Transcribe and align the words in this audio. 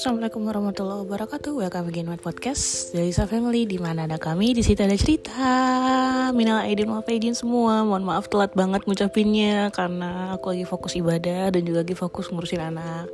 Assalamualaikum 0.00 0.48
warahmatullahi 0.48 1.04
wabarakatuh. 1.04 1.52
Welcome 1.60 1.92
again 1.92 2.08
my 2.08 2.16
podcast 2.16 2.90
dari 2.96 3.12
Sa 3.12 3.28
Family 3.28 3.68
di 3.68 3.76
mana 3.76 4.08
ada 4.08 4.16
kami 4.16 4.56
di 4.56 4.64
situ 4.64 4.80
ada 4.80 4.96
cerita. 4.96 5.44
Minal 6.32 6.64
aidin 6.64 6.88
wal 6.88 7.04
faizin 7.04 7.36
semua. 7.36 7.84
Mohon 7.84 8.08
maaf 8.08 8.32
telat 8.32 8.56
banget 8.56 8.88
ngucapinnya 8.88 9.68
karena 9.76 10.32
aku 10.32 10.56
lagi 10.56 10.64
fokus 10.64 10.96
ibadah 10.96 11.52
dan 11.52 11.62
juga 11.68 11.84
lagi 11.84 11.92
fokus 11.92 12.32
ngurusin 12.32 12.72
anak. 12.72 13.12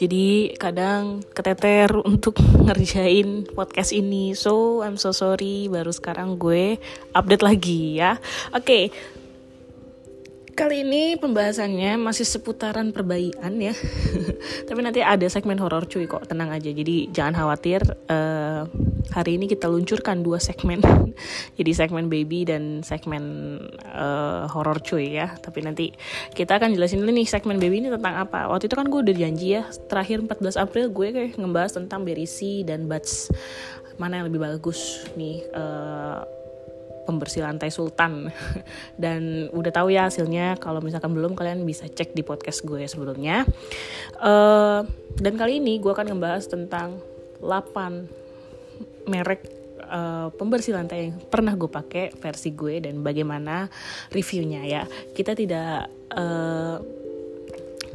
Jadi 0.00 0.56
kadang 0.56 1.20
keteter 1.36 1.92
untuk 2.10 2.40
ngerjain 2.40 3.44
podcast 3.52 3.92
ini. 3.92 4.32
So 4.32 4.80
I'm 4.80 4.96
so 4.96 5.12
sorry 5.12 5.68
baru 5.68 5.92
sekarang 5.92 6.40
gue 6.40 6.80
update 7.12 7.44
lagi 7.44 8.00
ya. 8.00 8.16
Oke, 8.56 8.64
okay, 8.64 8.82
Kali 10.54 10.86
ini 10.86 11.18
pembahasannya 11.18 11.98
masih 11.98 12.22
seputaran 12.22 12.94
perbaikan 12.94 13.58
ya. 13.58 13.74
Tapi 14.70 14.80
nanti 14.86 15.02
ada 15.02 15.26
segmen 15.26 15.58
horor 15.58 15.90
cuy 15.90 16.06
kok, 16.06 16.30
tenang 16.30 16.54
aja. 16.54 16.70
Jadi 16.70 17.10
jangan 17.10 17.34
khawatir. 17.34 17.82
Uh, 18.06 18.62
hari 19.10 19.34
ini 19.34 19.50
kita 19.50 19.66
luncurkan 19.66 20.22
dua 20.22 20.38
segmen. 20.38 20.78
Jadi 21.58 21.70
segmen 21.74 22.06
baby 22.06 22.46
dan 22.46 22.86
segmen 22.86 23.22
uh, 23.82 24.46
horor 24.46 24.78
cuy 24.78 25.18
ya. 25.18 25.34
Tapi 25.34 25.58
nanti 25.66 25.90
kita 26.38 26.62
akan 26.62 26.78
jelasin 26.78 27.02
dulu 27.02 27.10
nih 27.10 27.26
segmen 27.26 27.58
baby 27.58 27.82
ini 27.82 27.90
tentang 27.90 28.14
apa. 28.14 28.46
Waktu 28.46 28.70
itu 28.70 28.78
kan 28.78 28.86
gue 28.86 29.00
udah 29.10 29.16
janji 29.26 29.58
ya. 29.58 29.66
Terakhir 29.90 30.22
14 30.22 30.54
April 30.54 30.86
gue 30.94 31.08
kayak 31.10 31.34
ngebahas 31.34 31.82
tentang 31.82 32.06
berisi 32.06 32.62
dan 32.62 32.86
buds 32.86 33.26
mana 33.98 34.22
yang 34.22 34.30
lebih 34.30 34.38
bagus 34.38 35.02
nih. 35.18 35.42
Uh, 35.50 36.43
pembersih 37.04 37.44
lantai 37.44 37.70
sultan. 37.70 38.32
Dan 39.02 39.52
udah 39.52 39.72
tahu 39.72 39.92
ya 39.94 40.08
hasilnya 40.08 40.56
kalau 40.58 40.80
misalkan 40.80 41.12
belum 41.12 41.36
kalian 41.38 41.62
bisa 41.62 41.86
cek 41.86 42.16
di 42.16 42.24
podcast 42.24 42.64
gue 42.64 42.84
sebelumnya. 42.88 43.44
Uh, 44.18 44.82
dan 45.14 45.38
kali 45.38 45.62
ini 45.62 45.78
gue 45.78 45.92
akan 45.92 46.10
ngebahas 46.10 46.44
tentang 46.50 46.98
8 47.38 49.06
merek 49.06 49.46
uh, 49.84 50.32
pembersih 50.34 50.74
lantai 50.74 51.12
yang 51.12 51.20
pernah 51.28 51.54
gue 51.54 51.68
pakai 51.68 52.16
versi 52.16 52.50
gue 52.56 52.82
dan 52.82 53.04
bagaimana 53.04 53.68
reviewnya 54.10 54.64
ya. 54.64 54.82
Kita 55.14 55.36
tidak 55.36 55.86
uh, 56.16 56.76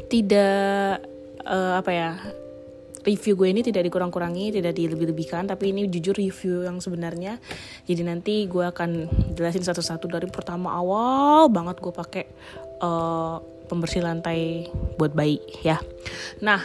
tidak 0.09 1.03
uh, 1.45 1.73
apa 1.77 1.91
ya 1.91 2.11
review 3.03 3.33
gue 3.39 3.47
ini 3.51 3.61
tidak 3.63 3.87
dikurang-kurangi, 3.87 4.55
tidak 4.55 4.75
dilebih-lebihkan, 4.75 5.47
tapi 5.47 5.71
ini 5.71 5.87
jujur 5.87 6.15
review 6.15 6.67
yang 6.67 6.83
sebenarnya. 6.83 7.39
Jadi 7.87 8.01
nanti 8.03 8.33
gue 8.45 8.65
akan 8.65 9.07
jelasin 9.35 9.63
satu-satu 9.63 10.05
dari 10.11 10.27
pertama 10.27 10.75
awal 10.75 11.47
banget 11.47 11.79
gue 11.79 11.93
pakai 11.93 12.25
uh, 12.83 13.39
pembersih 13.69 14.01
lantai 14.01 14.67
buat 14.97 15.13
bayi 15.13 15.37
ya. 15.61 15.77
Nah, 16.41 16.59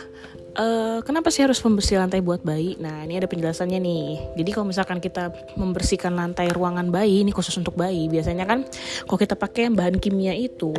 uh, 0.57 0.99
kenapa 1.05 1.29
sih 1.29 1.45
harus 1.45 1.61
pembersih 1.61 2.01
lantai 2.01 2.25
buat 2.25 2.41
bayi? 2.41 2.81
Nah, 2.81 3.05
ini 3.05 3.21
ada 3.21 3.29
penjelasannya 3.29 3.79
nih. 3.79 4.07
Jadi 4.41 4.51
kalau 4.51 4.67
misalkan 4.73 4.99
kita 4.99 5.31
membersihkan 5.61 6.17
lantai 6.17 6.51
ruangan 6.51 6.89
bayi, 6.89 7.23
ini 7.23 7.31
khusus 7.31 7.55
untuk 7.61 7.77
bayi, 7.77 8.09
biasanya 8.09 8.49
kan 8.49 8.65
kalau 9.05 9.19
kita 9.21 9.37
pakai 9.37 9.71
bahan 9.71 10.01
kimia 10.01 10.33
itu, 10.33 10.73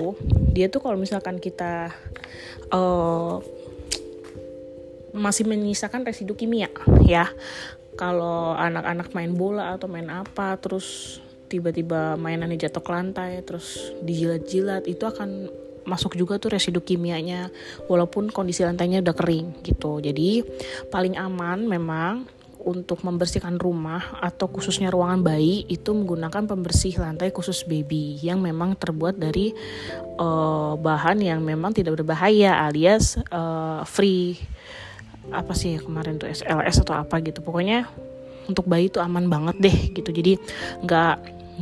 dia 0.52 0.68
tuh 0.68 0.82
kalau 0.82 0.98
misalkan 0.98 1.38
kita 1.38 1.94
uh, 2.74 3.40
masih 5.16 5.48
menyisakan 5.48 6.04
residu 6.04 6.36
kimia 6.36 6.68
ya. 7.08 7.32
Kalau 7.96 8.52
anak-anak 8.60 9.16
main 9.16 9.32
bola 9.32 9.72
atau 9.72 9.88
main 9.88 10.12
apa 10.12 10.60
terus 10.60 11.18
tiba-tiba 11.48 12.20
mainannya 12.20 12.60
jatuh 12.60 12.84
ke 12.84 12.92
lantai 12.92 13.40
terus 13.48 13.96
dijilat-jilat 14.04 14.84
itu 14.92 15.08
akan 15.08 15.48
masuk 15.88 16.20
juga 16.20 16.36
tuh 16.36 16.52
residu 16.52 16.84
kimianya. 16.84 17.48
Walaupun 17.88 18.36
kondisi 18.36 18.68
lantainya 18.68 19.00
udah 19.00 19.16
kering 19.16 19.64
gitu. 19.64 20.04
Jadi 20.04 20.44
paling 20.92 21.16
aman 21.16 21.64
memang 21.64 22.28
untuk 22.66 23.06
membersihkan 23.06 23.62
rumah 23.62 24.18
atau 24.20 24.50
khususnya 24.50 24.90
ruangan 24.90 25.22
bayi 25.22 25.70
itu 25.70 25.94
menggunakan 25.94 26.50
pembersih 26.50 26.98
lantai 26.98 27.30
khusus 27.30 27.62
baby 27.64 28.18
yang 28.26 28.42
memang 28.42 28.74
terbuat 28.74 29.22
dari 29.22 29.54
uh, 30.18 30.74
bahan 30.74 31.22
yang 31.22 31.46
memang 31.46 31.78
tidak 31.78 32.02
berbahaya 32.02 32.66
alias 32.66 33.22
uh, 33.30 33.86
free 33.86 34.42
apa 35.34 35.54
sih 35.58 35.78
ya 35.78 35.80
kemarin 35.82 36.22
tuh 36.22 36.30
SLS 36.30 36.84
atau 36.86 36.98
apa 36.98 37.22
gitu. 37.22 37.42
Pokoknya 37.42 37.90
untuk 38.46 38.70
bayi 38.70 38.90
tuh 38.94 39.02
aman 39.02 39.26
banget 39.26 39.56
deh 39.62 39.78
gitu. 39.94 40.10
Jadi 40.10 40.38
nggak 40.86 41.16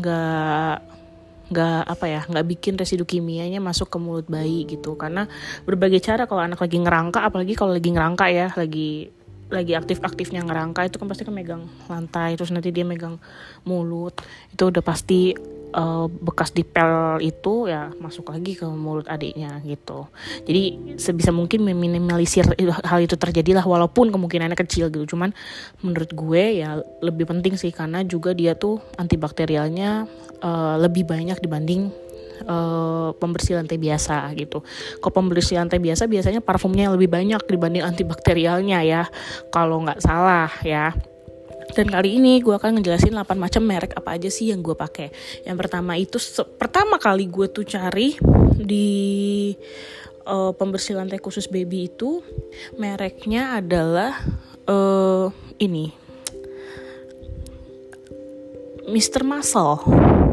nggak 0.03 0.75
nggak 1.53 1.81
apa 1.85 2.05
ya 2.09 2.21
nggak 2.25 2.45
bikin 2.49 2.73
residu 2.79 3.05
kimianya 3.05 3.61
masuk 3.61 3.91
ke 3.91 3.97
mulut 4.01 4.27
bayi 4.27 4.65
gitu. 4.67 4.95
Karena 4.97 5.29
berbagai 5.63 6.01
cara 6.01 6.27
kalau 6.27 6.41
anak 6.43 6.59
lagi 6.59 6.77
ngerangka 6.81 7.19
apalagi 7.23 7.53
kalau 7.53 7.71
lagi 7.75 7.89
ngerangka 7.93 8.25
ya 8.31 8.47
lagi 8.55 9.11
lagi 9.53 9.77
aktif-aktifnya 9.77 10.41
ngerangka 10.49 10.89
itu 10.89 10.97
kan 10.97 11.05
pasti 11.05 11.23
kan 11.29 11.35
megang 11.37 11.69
lantai 11.85 12.33
terus 12.33 12.49
nanti 12.49 12.73
dia 12.73 12.83
megang 12.83 13.21
mulut. 13.67 14.17
Itu 14.49 14.73
udah 14.73 14.81
pasti 14.81 15.35
uh, 15.73 16.07
bekas 16.07 16.53
dipel 16.53 17.19
itu 17.19 17.67
ya 17.67 17.91
masuk 17.97 18.31
lagi 18.31 18.55
ke 18.55 18.65
mulut 18.69 19.09
adiknya 19.09 19.59
gitu. 19.65 20.07
Jadi 20.45 20.95
sebisa 21.01 21.33
mungkin 21.33 21.65
meminimalisir 21.65 22.45
hal 22.85 22.99
itu 23.01 23.17
terjadilah 23.17 23.65
walaupun 23.65 24.13
kemungkinannya 24.13 24.57
kecil 24.57 24.93
gitu. 24.93 25.17
Cuman 25.17 25.33
menurut 25.81 26.13
gue 26.13 26.43
ya 26.63 26.79
lebih 27.01 27.27
penting 27.27 27.57
sih 27.59 27.73
karena 27.73 28.05
juga 28.05 28.31
dia 28.31 28.55
tuh 28.55 28.79
antibakterialnya 28.95 30.07
uh, 30.39 30.75
lebih 30.79 31.03
banyak 31.09 31.41
dibanding 31.41 31.89
uh, 32.47 33.11
pembersih 33.17 33.59
lantai 33.59 33.77
biasa 33.77 34.29
gitu. 34.37 34.61
Kalau 35.01 35.13
pembersih 35.13 35.59
lantai 35.59 35.79
biasa 35.81 36.07
biasanya 36.07 36.41
parfumnya 36.41 36.91
lebih 36.93 37.09
banyak 37.11 37.41
dibanding 37.45 37.83
antibakterialnya 37.83 38.79
ya. 38.85 39.03
Kalau 39.49 39.83
nggak 39.83 39.99
salah 40.01 40.51
ya. 40.63 40.93
Dan 41.73 41.89
kali 41.89 42.21
ini 42.21 42.39
gue 42.39 42.53
akan 42.53 42.79
ngejelasin 42.79 43.17
8 43.17 43.33
macam 43.35 43.61
merek 43.65 43.97
apa 43.97 44.15
aja 44.15 44.29
sih 44.29 44.53
yang 44.53 44.61
gue 44.61 44.77
pakai. 44.77 45.09
Yang 45.43 45.57
pertama 45.65 45.97
itu 45.97 46.17
pertama 46.55 47.01
kali 47.01 47.25
gue 47.27 47.49
tuh 47.49 47.65
cari 47.65 48.13
di 48.53 49.51
uh, 50.29 50.53
pembersih 50.53 50.95
lantai 50.95 51.19
khusus 51.19 51.49
baby 51.49 51.89
itu 51.89 52.21
mereknya 52.77 53.57
adalah 53.59 54.15
uh, 54.69 55.27
ini 55.59 56.03
Mr. 58.83 59.23
Muscle. 59.23 59.79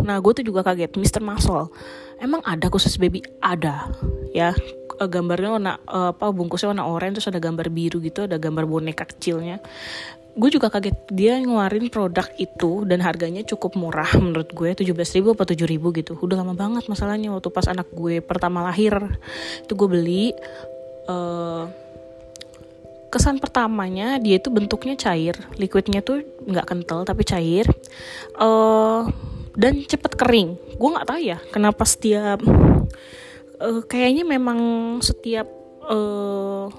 Nah, 0.03 0.19
gue 0.19 0.33
tuh 0.43 0.45
juga 0.45 0.67
kaget, 0.67 0.99
Mr. 0.99 1.23
Muscle. 1.23 1.71
Emang 2.19 2.43
ada 2.43 2.67
khusus 2.67 2.99
baby? 2.99 3.23
Ada. 3.39 3.87
Ya, 4.35 4.53
gambarnya 4.99 5.51
warna 5.55 5.73
apa 5.87 6.29
bungkusnya 6.35 6.75
warna 6.75 6.85
oranye 6.85 7.17
terus 7.17 7.31
ada 7.31 7.41
gambar 7.41 7.71
biru 7.71 8.03
gitu, 8.03 8.27
ada 8.27 8.37
gambar 8.37 8.67
boneka 8.67 9.07
kecilnya 9.07 9.63
gue 10.31 10.51
juga 10.51 10.71
kaget 10.71 10.97
dia 11.11 11.39
ngeluarin 11.43 11.91
produk 11.91 12.27
itu 12.39 12.87
dan 12.87 13.03
harganya 13.03 13.43
cukup 13.43 13.75
murah 13.75 14.09
menurut 14.23 14.51
gue 14.55 14.71
17 14.73 14.95
ribu 15.19 15.35
atau 15.35 15.55
7 15.55 15.67
ribu 15.67 15.91
gitu. 15.91 16.15
Udah 16.19 16.41
lama 16.41 16.55
banget 16.55 16.87
masalahnya 16.87 17.35
waktu 17.35 17.51
pas 17.51 17.67
anak 17.67 17.91
gue 17.91 18.23
pertama 18.23 18.63
lahir. 18.63 18.95
Itu 19.67 19.75
gue 19.75 19.89
beli 19.91 20.25
uh, 21.11 21.67
kesan 23.11 23.43
pertamanya 23.43 24.23
dia 24.23 24.39
itu 24.39 24.55
bentuknya 24.55 24.95
cair 24.95 25.35
liquidnya 25.59 25.99
tuh 25.99 26.23
nggak 26.47 26.63
kental 26.71 27.03
tapi 27.03 27.27
cair 27.27 27.67
uh, 28.39 29.11
dan 29.59 29.83
cepet 29.83 30.15
kering. 30.15 30.55
Gue 30.79 30.89
nggak 30.95 31.09
tahu 31.11 31.21
ya 31.21 31.43
kenapa 31.51 31.83
setiap 31.83 32.39
uh, 33.59 33.83
kayaknya 33.91 34.23
memang 34.23 34.59
setiap 35.03 35.51
uh, 35.91 36.71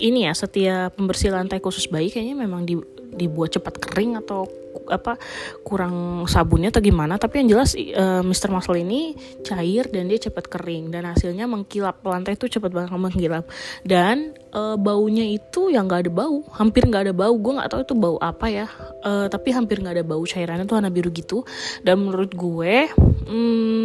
ini 0.00 0.28
ya 0.28 0.32
setiap 0.36 0.96
pembersih 0.96 1.32
lantai 1.32 1.58
khusus 1.62 1.88
bayi 1.88 2.12
kayaknya 2.12 2.36
memang 2.36 2.68
di, 2.68 2.76
dibuat 3.16 3.56
cepat 3.56 3.80
kering 3.80 4.20
atau 4.20 4.44
apa 4.90 5.16
kurang 5.64 6.26
sabunnya 6.28 6.70
atau 6.70 6.82
gimana. 6.84 7.16
Tapi 7.16 7.42
yang 7.42 7.56
jelas 7.56 7.72
uh, 7.74 8.22
Mr. 8.22 8.52
Muscle 8.52 8.78
ini 8.78 9.16
cair 9.42 9.88
dan 9.88 10.06
dia 10.10 10.20
cepat 10.20 10.46
kering 10.46 10.92
dan 10.92 11.08
hasilnya 11.08 11.48
mengkilap. 11.48 12.04
Lantai 12.04 12.36
itu 12.36 12.46
cepat 12.46 12.70
banget 12.70 12.92
mengkilap. 12.94 13.44
Dan 13.82 14.36
uh, 14.52 14.76
baunya 14.76 15.24
itu 15.26 15.72
yang 15.72 15.88
nggak 15.88 16.06
ada 16.06 16.12
bau 16.12 16.44
hampir 16.54 16.86
nggak 16.86 17.10
ada 17.10 17.14
bau. 17.16 17.34
Gue 17.36 17.52
nggak 17.56 17.70
tahu 17.72 17.80
itu 17.82 17.94
bau 17.96 18.16
apa 18.20 18.46
ya. 18.52 18.66
Uh, 19.02 19.26
tapi 19.32 19.50
hampir 19.56 19.80
nggak 19.80 20.02
ada 20.02 20.06
bau 20.06 20.22
cairannya 20.22 20.68
tuh 20.68 20.76
warna 20.78 20.92
biru 20.92 21.10
gitu. 21.10 21.42
Dan 21.82 22.06
menurut 22.06 22.32
gue 22.36 22.90
hmm, 23.26 23.75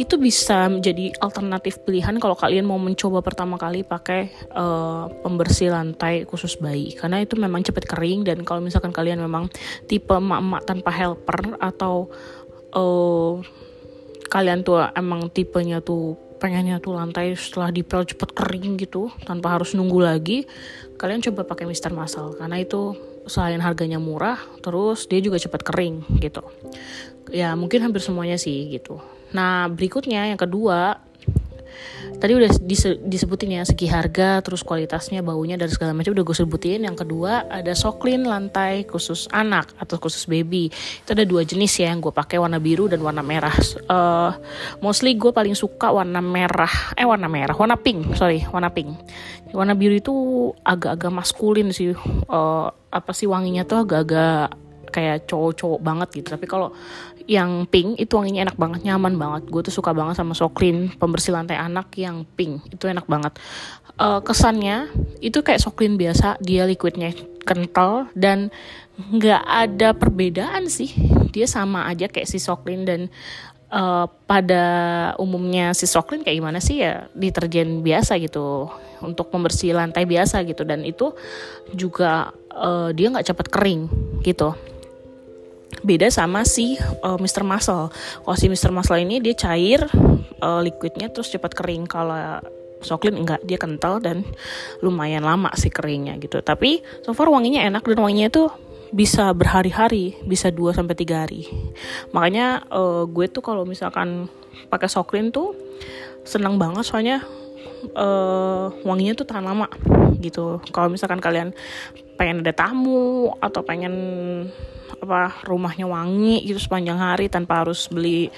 itu 0.00 0.16
bisa 0.16 0.64
menjadi 0.72 1.12
alternatif 1.20 1.84
pilihan 1.84 2.16
kalau 2.16 2.32
kalian 2.32 2.64
mau 2.64 2.80
mencoba 2.80 3.20
pertama 3.20 3.60
kali 3.60 3.84
pakai 3.84 4.32
uh, 4.56 5.12
pembersih 5.20 5.68
lantai 5.68 6.24
khusus 6.24 6.56
bayi. 6.56 6.96
Karena 6.96 7.20
itu 7.20 7.36
memang 7.36 7.60
cepat 7.60 7.84
kering 7.84 8.24
dan 8.24 8.40
kalau 8.40 8.64
misalkan 8.64 8.96
kalian 8.96 9.20
memang 9.20 9.52
tipe 9.84 10.16
emak-emak 10.16 10.64
tanpa 10.64 10.88
helper 10.88 11.60
atau 11.60 12.08
uh, 12.72 13.44
kalian 14.32 14.64
tuh 14.64 14.80
emang 14.96 15.28
tipenya 15.28 15.84
tuh 15.84 16.16
pengennya 16.40 16.80
tuh 16.80 16.96
lantai 16.96 17.36
setelah 17.36 17.68
dipel 17.68 18.00
cepet 18.08 18.32
kering 18.32 18.80
gitu 18.80 19.12
tanpa 19.28 19.52
harus 19.60 19.76
nunggu 19.76 20.00
lagi 20.00 20.48
kalian 20.96 21.20
coba 21.20 21.44
pakai 21.44 21.68
Mister 21.68 21.92
Muscle. 21.92 22.40
Karena 22.40 22.56
itu 22.56 22.96
selain 23.28 23.60
harganya 23.60 24.00
murah 24.00 24.40
terus 24.64 25.04
dia 25.04 25.20
juga 25.20 25.36
cepat 25.36 25.60
kering 25.60 26.24
gitu. 26.24 26.40
Ya 27.28 27.52
mungkin 27.52 27.84
hampir 27.84 28.00
semuanya 28.00 28.40
sih 28.40 28.72
gitu 28.72 29.19
Nah, 29.30 29.70
berikutnya 29.70 30.30
yang 30.30 30.40
kedua, 30.40 30.98
tadi 32.20 32.36
udah 32.36 32.50
disebutin 33.08 33.56
ya 33.56 33.62
segi 33.64 33.88
harga 33.88 34.44
terus 34.44 34.60
kualitasnya 34.60 35.24
baunya 35.24 35.56
dan 35.56 35.72
segala 35.72 35.96
macam 35.96 36.12
udah 36.12 36.24
gue 36.26 36.36
sebutin. 36.36 36.84
Yang 36.84 37.06
kedua 37.06 37.48
ada 37.48 37.72
soklin 37.72 38.28
lantai 38.28 38.84
khusus 38.84 39.24
anak 39.32 39.72
atau 39.80 39.96
khusus 39.96 40.28
baby. 40.28 40.68
Itu 40.70 41.16
ada 41.16 41.24
dua 41.24 41.42
jenis 41.48 41.80
ya 41.80 41.90
yang 41.90 42.04
gue 42.04 42.12
pakai 42.12 42.36
warna 42.36 42.60
biru 42.60 42.86
dan 42.92 43.00
warna 43.00 43.24
merah. 43.24 43.54
Uh, 43.88 44.36
mostly 44.84 45.16
gue 45.16 45.32
paling 45.32 45.56
suka 45.56 45.88
warna 45.88 46.20
merah 46.20 46.92
eh 46.94 47.08
warna 47.08 47.26
merah 47.26 47.56
warna 47.56 47.80
pink 47.80 48.18
sorry 48.20 48.44
warna 48.52 48.68
pink. 48.68 48.92
Warna 49.50 49.74
biru 49.74 49.98
itu 49.98 50.14
agak-agak 50.62 51.10
maskulin 51.10 51.74
sih 51.74 51.90
uh, 52.30 52.68
apa 52.70 53.10
sih 53.16 53.26
wanginya 53.26 53.66
tuh 53.66 53.82
agak-agak 53.82 54.54
kayak 54.90 55.30
cowok-cowok 55.30 55.80
banget 55.80 56.08
gitu. 56.20 56.28
Tapi 56.34 56.46
kalau 56.50 56.74
yang 57.26 57.68
pink 57.68 58.00
itu 58.00 58.16
wanginya 58.16 58.48
enak 58.48 58.56
banget 58.56 58.80
nyaman 58.86 59.16
banget. 59.16 59.42
Gue 59.50 59.62
tuh 59.64 59.74
suka 59.74 59.92
banget 59.92 60.16
sama 60.16 60.32
Soklin 60.32 60.92
pembersih 60.96 61.34
lantai 61.34 61.58
anak 61.58 61.92
yang 61.98 62.24
pink 62.36 62.64
itu 62.72 62.88
enak 62.88 63.04
banget. 63.10 63.36
Uh, 64.00 64.22
kesannya 64.24 64.88
itu 65.20 65.44
kayak 65.44 65.60
Soklin 65.60 66.00
biasa 66.00 66.40
dia 66.40 66.64
liquidnya 66.64 67.12
kental 67.44 68.08
dan 68.16 68.48
nggak 68.96 69.42
ada 69.44 69.92
perbedaan 69.92 70.70
sih. 70.72 70.92
Dia 71.34 71.44
sama 71.44 71.88
aja 71.90 72.08
kayak 72.08 72.28
si 72.28 72.40
Soklin 72.40 72.88
dan 72.88 73.12
uh, 73.68 74.08
pada 74.24 74.64
umumnya 75.20 75.76
si 75.76 75.84
Soklin 75.84 76.24
kayak 76.24 76.38
gimana 76.40 76.58
sih 76.62 76.80
ya 76.80 77.10
deterjen 77.12 77.84
biasa 77.84 78.16
gitu 78.22 78.72
untuk 79.00 79.28
pembersih 79.28 79.76
lantai 79.76 80.08
biasa 80.08 80.44
gitu. 80.48 80.64
Dan 80.64 80.84
itu 80.86 81.12
juga 81.76 82.32
uh, 82.54 82.92
dia 82.96 83.12
nggak 83.12 83.28
cepat 83.32 83.46
kering 83.52 83.82
gitu 84.24 84.69
beda 85.80 86.08
sama 86.12 86.44
si 86.44 86.76
uh, 87.04 87.16
Mr. 87.16 87.44
Muscle. 87.44 87.88
Kalau 87.92 88.36
si 88.36 88.46
Mr. 88.48 88.70
Muscle 88.72 89.00
ini 89.00 89.18
dia 89.18 89.34
cair 89.36 89.84
uh, 90.40 90.60
liquidnya 90.60 91.08
terus 91.12 91.32
cepat 91.32 91.52
kering. 91.56 91.88
Kalau 91.88 92.40
Soklin 92.80 93.20
enggak, 93.20 93.44
dia 93.44 93.60
kental 93.60 94.00
dan 94.00 94.24
lumayan 94.80 95.20
lama 95.20 95.52
sih 95.52 95.68
keringnya 95.68 96.16
gitu. 96.16 96.40
Tapi 96.40 96.80
so 97.04 97.12
far 97.12 97.28
wanginya 97.28 97.60
enak 97.68 97.84
dan 97.84 98.00
wanginya 98.00 98.32
itu 98.32 98.48
bisa 98.90 99.30
berhari-hari, 99.36 100.18
bisa 100.26 100.50
2 100.50 100.74
sampai 100.74 100.96
3 100.96 101.22
hari. 101.22 101.46
Makanya 102.10 102.66
uh, 102.72 103.04
gue 103.06 103.28
tuh 103.30 103.44
kalau 103.44 103.62
misalkan 103.68 104.26
pakai 104.72 104.88
Soklin 104.90 105.30
tuh 105.30 105.54
senang 106.24 106.56
banget 106.56 106.84
soalnya 106.84 107.22
uh, 107.94 108.72
wanginya 108.82 109.14
tuh 109.14 109.26
tahan 109.28 109.44
lama 109.46 109.68
gitu. 110.18 110.58
Kalau 110.72 110.88
misalkan 110.90 111.22
kalian 111.22 111.54
pengen 112.16 112.44
ada 112.44 112.52
tamu 112.52 113.32
atau 113.40 113.64
pengen 113.64 113.94
apa 115.00 115.42
rumahnya 115.48 115.88
wangi 115.88 116.44
gitu 116.44 116.60
sepanjang 116.60 117.00
hari 117.00 117.32
tanpa 117.32 117.64
harus 117.64 117.88
beli 117.88 118.28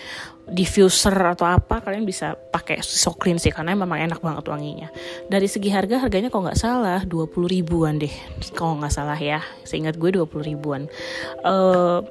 diffuser 0.46 1.14
atau 1.14 1.46
apa 1.46 1.78
kalian 1.82 2.02
bisa 2.02 2.34
pakai 2.34 2.82
soklin 2.82 3.38
sih 3.38 3.54
karena 3.54 3.78
memang 3.78 3.98
enak 3.98 4.18
banget 4.18 4.46
wanginya. 4.50 4.88
Dari 5.30 5.46
segi 5.46 5.70
harga 5.70 6.02
harganya 6.02 6.30
kalau 6.30 6.50
nggak 6.50 6.58
salah 6.58 7.00
20 7.06 7.30
ribuan 7.46 7.98
deh 7.98 8.12
kalau 8.54 8.78
nggak 8.78 8.94
salah 8.94 9.18
ya. 9.18 9.42
Seingat 9.62 9.98
gue 9.98 10.10
20 10.10 10.26
ribuan. 10.42 10.90
Uh, 11.46 12.02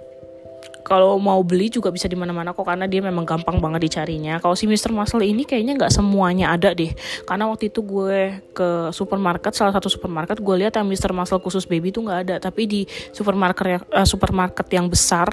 kalau 0.81 1.17
mau 1.21 1.39
beli 1.45 1.69
juga 1.69 1.93
bisa 1.93 2.09
di 2.09 2.17
mana-mana 2.17 2.51
kok 2.51 2.65
karena 2.65 2.89
dia 2.89 2.99
memang 2.99 3.23
gampang 3.23 3.61
banget 3.61 3.87
dicarinya. 3.87 4.41
Kalau 4.41 4.57
si 4.57 4.65
Mr. 4.65 4.91
Muscle 4.91 5.23
ini 5.23 5.45
kayaknya 5.45 5.77
nggak 5.77 5.93
semuanya 5.93 6.53
ada 6.53 6.73
deh. 6.73 6.91
Karena 7.25 7.47
waktu 7.47 7.69
itu 7.69 7.85
gue 7.85 8.41
ke 8.51 8.89
supermarket, 8.91 9.53
salah 9.53 9.71
satu 9.71 9.87
supermarket, 9.87 10.41
gue 10.41 10.55
lihat 10.65 10.75
yang 10.75 10.89
Mr. 10.89 11.13
Muscle 11.13 11.39
khusus 11.39 11.63
baby 11.69 11.93
itu 11.93 12.01
nggak 12.01 12.19
ada. 12.27 12.35
Tapi 12.41 12.67
di 12.67 12.81
supermarket 13.13 13.65
yang 13.65 13.83
uh, 13.93 14.07
supermarket 14.07 14.67
yang 14.73 14.85
besar 14.89 15.29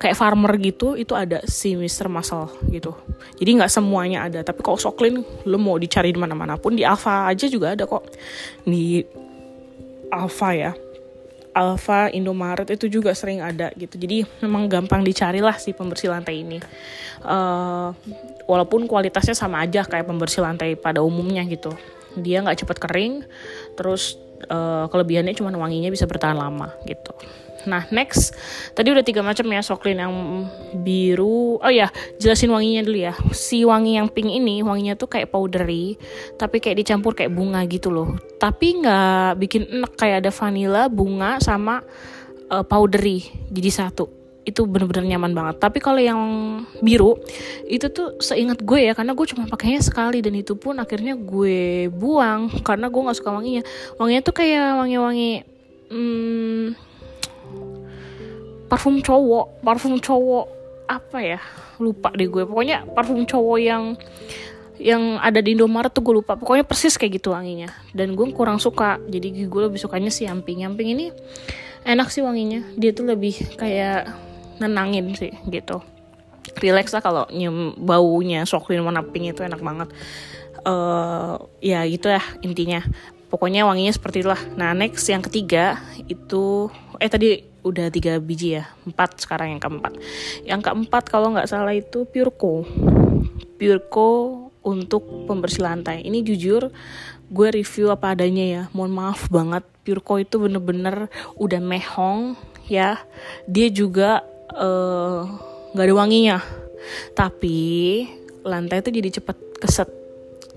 kayak 0.00 0.16
farmer 0.16 0.54
gitu 0.62 0.94
itu 0.94 1.12
ada 1.12 1.42
si 1.44 1.74
Mr. 1.74 2.06
Muscle 2.08 2.48
gitu. 2.70 2.94
Jadi 3.36 3.50
nggak 3.58 3.70
semuanya 3.70 4.30
ada. 4.30 4.40
Tapi 4.46 4.62
kalau 4.62 4.78
Soklin 4.78 5.20
lo 5.44 5.58
mau 5.58 5.76
dicari 5.76 6.14
di 6.14 6.18
mana-mana 6.18 6.54
pun 6.56 6.78
di 6.78 6.86
Alfa 6.86 7.26
aja 7.28 7.50
juga 7.50 7.74
ada 7.74 7.84
kok. 7.84 8.06
Di 8.62 9.02
Alfa 10.10 10.54
ya 10.54 10.72
Alfa, 11.56 12.12
Indomaret 12.12 12.68
itu 12.68 12.92
juga 12.92 13.16
sering 13.16 13.40
ada 13.40 13.72
gitu. 13.80 13.96
Jadi 13.96 14.28
memang 14.44 14.68
gampang 14.68 15.00
dicari 15.00 15.40
lah 15.40 15.56
si 15.56 15.72
pembersih 15.72 16.12
lantai 16.12 16.44
ini. 16.44 16.60
Uh, 17.24 17.96
walaupun 18.44 18.84
kualitasnya 18.84 19.32
sama 19.32 19.64
aja 19.64 19.80
kayak 19.88 20.04
pembersih 20.04 20.44
lantai 20.44 20.76
pada 20.76 21.00
umumnya 21.00 21.40
gitu. 21.48 21.72
Dia 22.12 22.44
nggak 22.44 22.60
cepat 22.60 22.76
kering, 22.76 23.24
terus 23.72 24.20
uh, 24.52 24.84
kelebihannya 24.92 25.32
cuma 25.32 25.48
wanginya 25.56 25.88
bisa 25.88 26.04
bertahan 26.04 26.36
lama 26.36 26.76
gitu. 26.84 27.16
Nah, 27.66 27.84
next. 27.90 28.32
Tadi 28.72 28.94
udah 28.94 29.02
tiga 29.02 29.20
macam 29.20 29.44
ya 29.50 29.60
Soklin 29.60 29.98
yang 29.98 30.14
biru. 30.80 31.58
Oh 31.58 31.72
ya, 31.72 31.90
jelasin 32.22 32.54
wanginya 32.54 32.86
dulu 32.86 32.98
ya. 33.10 33.14
Si 33.34 33.66
wangi 33.66 33.98
yang 33.98 34.06
pink 34.06 34.30
ini 34.30 34.62
wanginya 34.62 34.94
tuh 34.94 35.10
kayak 35.10 35.34
powdery, 35.34 35.98
tapi 36.38 36.62
kayak 36.62 36.80
dicampur 36.80 37.12
kayak 37.18 37.34
bunga 37.34 37.66
gitu 37.66 37.90
loh. 37.90 38.16
Tapi 38.38 38.80
nggak 38.80 39.42
bikin 39.42 39.62
enak 39.66 39.92
kayak 39.98 40.24
ada 40.24 40.30
vanilla, 40.30 40.86
bunga 40.86 41.42
sama 41.42 41.82
uh, 42.48 42.64
powdery 42.64 43.26
jadi 43.50 43.70
satu. 43.84 44.06
Itu 44.46 44.62
bener-bener 44.70 45.18
nyaman 45.18 45.34
banget. 45.34 45.56
Tapi 45.58 45.82
kalau 45.82 45.98
yang 45.98 46.22
biru 46.78 47.18
itu 47.66 47.90
tuh 47.90 48.22
seingat 48.22 48.62
gue 48.62 48.78
ya 48.78 48.94
karena 48.94 49.10
gue 49.10 49.26
cuma 49.26 49.50
pakainya 49.50 49.82
sekali 49.82 50.22
dan 50.22 50.38
itu 50.38 50.54
pun 50.54 50.78
akhirnya 50.78 51.18
gue 51.18 51.90
buang 51.90 52.62
karena 52.62 52.86
gue 52.86 53.02
nggak 53.02 53.18
suka 53.18 53.34
wanginya. 53.34 53.66
Wanginya 53.98 54.22
tuh 54.22 54.34
kayak 54.38 54.78
wangi-wangi 54.78 55.56
hmm, 55.90 56.64
parfum 58.76 59.00
cowok 59.00 59.64
parfum 59.64 59.96
cowok 59.96 60.44
apa 60.84 61.18
ya? 61.24 61.40
Lupa 61.80 62.12
deh 62.12 62.28
gue. 62.28 62.44
Pokoknya 62.44 62.84
parfum 62.92 63.24
cowok 63.24 63.56
yang 63.56 63.96
yang 64.76 65.16
ada 65.24 65.40
di 65.40 65.56
Indomaret 65.56 65.88
tuh 65.88 66.04
gue 66.04 66.20
lupa. 66.20 66.36
Pokoknya 66.36 66.68
persis 66.68 67.00
kayak 67.00 67.16
gitu 67.16 67.32
wanginya. 67.32 67.72
Dan 67.96 68.12
gue 68.12 68.28
kurang 68.36 68.60
suka. 68.60 69.00
Jadi 69.08 69.48
gue 69.48 69.62
lebih 69.64 69.80
sukanya 69.80 70.12
si 70.12 70.28
yamping 70.28 70.68
yamping 70.68 70.92
ini 70.92 71.08
enak 71.88 72.12
sih 72.12 72.20
wanginya. 72.20 72.60
Dia 72.76 72.92
tuh 72.92 73.08
lebih 73.08 73.56
kayak 73.56 74.12
nenangin 74.60 75.16
sih 75.16 75.32
gitu. 75.48 75.80
Relax 76.60 76.92
lah 76.92 77.00
kalau 77.00 77.24
nyium 77.32 77.80
baunya 77.80 78.44
soklin 78.44 78.84
warna 78.84 79.00
pink 79.00 79.32
itu 79.32 79.40
enak 79.40 79.64
banget. 79.64 79.88
Uh, 80.68 81.40
ya 81.64 81.80
gitu 81.88 82.12
ya 82.12 82.20
intinya. 82.44 82.84
Pokoknya 83.32 83.64
wanginya 83.64 83.90
seperti 83.90 84.20
itulah. 84.20 84.38
Nah 84.60 84.76
next 84.76 85.08
yang 85.08 85.24
ketiga 85.24 85.80
itu 86.12 86.68
eh 87.00 87.08
tadi 87.10 87.55
udah 87.66 87.90
tiga 87.90 88.22
biji 88.22 88.62
ya 88.62 88.70
empat 88.86 89.26
sekarang 89.26 89.58
yang 89.58 89.62
keempat. 89.62 89.92
Yang 90.46 90.60
keempat 90.70 91.04
kalau 91.10 91.34
nggak 91.34 91.50
salah 91.50 91.74
itu 91.74 92.06
Pureco 92.06 92.62
Pureco 93.56 94.10
untuk 94.62 95.26
pembersih 95.26 95.64
lantai. 95.64 96.04
Ini 96.04 96.22
jujur 96.22 96.70
gue 97.26 97.48
review 97.50 97.90
apa 97.90 98.14
adanya 98.14 98.44
ya. 98.44 98.62
Mohon 98.76 98.92
maaf 98.94 99.26
banget 99.32 99.64
Pureco 99.82 100.20
itu 100.20 100.36
bener-bener 100.38 101.08
udah 101.40 101.60
mehong 101.60 102.36
ya. 102.68 103.00
Dia 103.48 103.68
juga 103.72 104.22
eh, 104.52 105.20
nggak 105.74 105.84
uh, 105.84 105.88
ada 105.88 105.94
wanginya. 105.96 106.38
Tapi 107.16 107.58
lantai 108.46 108.78
itu 108.78 108.90
jadi 108.94 109.10
cepet 109.18 109.36
keset 109.58 109.90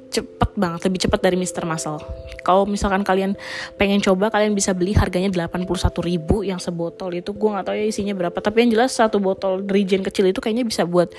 cepet 0.09 0.51
banget 0.57 0.89
lebih 0.89 0.99
cepat 1.05 1.19
dari 1.21 1.37
Mr. 1.37 1.63
Muscle. 1.69 2.01
Kalau 2.41 2.65
misalkan 2.65 3.05
kalian 3.05 3.37
pengen 3.77 4.01
coba 4.01 4.33
kalian 4.33 4.57
bisa 4.57 4.73
beli 4.73 4.97
harganya 4.97 5.29
81 5.29 5.69
ribu 6.01 6.41
yang 6.41 6.57
sebotol 6.57 7.13
itu. 7.13 7.29
Gue 7.31 7.49
nggak 7.53 7.65
tahu 7.69 7.75
ya 7.77 7.85
isinya 7.85 8.13
berapa 8.17 8.37
tapi 8.41 8.65
yang 8.65 8.73
jelas 8.73 8.97
satu 8.97 9.21
botol 9.21 9.61
Regen 9.69 10.01
kecil 10.01 10.33
itu 10.33 10.41
kayaknya 10.41 10.65
bisa 10.65 10.83
buat 10.89 11.13